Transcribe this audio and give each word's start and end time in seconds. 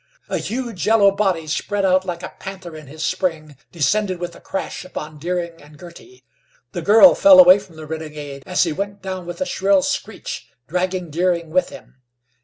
A 0.29 0.39
huge 0.39 0.87
yellow 0.87 1.11
body, 1.11 1.45
spread 1.45 1.85
out 1.85 2.05
like 2.05 2.23
a 2.23 2.33
panther 2.39 2.75
in 2.75 2.87
his 2.87 3.03
spring, 3.05 3.55
descended 3.71 4.19
with 4.19 4.35
a 4.35 4.39
crash 4.41 4.83
upon 4.83 5.19
Deering 5.19 5.61
and 5.61 5.77
Girty. 5.77 6.23
The 6.71 6.81
girl 6.81 7.13
fell 7.13 7.39
away 7.39 7.59
from 7.59 7.75
the 7.75 7.85
renegade 7.85 8.41
as 8.47 8.63
he 8.63 8.73
went 8.73 9.03
down 9.03 9.27
with 9.27 9.41
a 9.41 9.45
shrill 9.45 9.83
screech, 9.83 10.49
dragging 10.67 11.11
Deering 11.11 11.51
with 11.51 11.69
him. 11.69 12.01